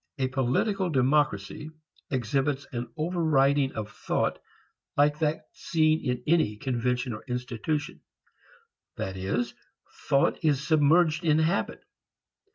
[0.17, 1.69] A political democracy
[2.09, 4.39] exhibits an overriding of thought
[4.97, 8.01] like that seen in any convention or institution.
[8.95, 9.53] That is,
[10.09, 11.83] thought is submerged in habit.